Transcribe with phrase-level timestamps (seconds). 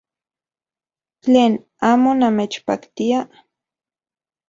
[1.23, 1.53] ¡Tlen!
[1.91, 3.19] ¿Amo namechpaktia?